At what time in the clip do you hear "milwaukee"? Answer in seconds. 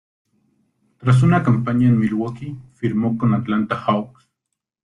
1.99-2.57